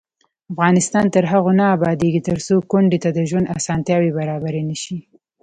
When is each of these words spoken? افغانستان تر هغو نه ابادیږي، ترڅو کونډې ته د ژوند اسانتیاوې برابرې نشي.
افغانستان 0.53 1.05
تر 1.15 1.23
هغو 1.31 1.51
نه 1.59 1.65
ابادیږي، 1.75 2.21
ترڅو 2.29 2.55
کونډې 2.71 2.99
ته 3.03 3.09
د 3.13 3.19
ژوند 3.29 3.51
اسانتیاوې 3.57 4.11
برابرې 4.17 4.61
نشي. 4.69 4.97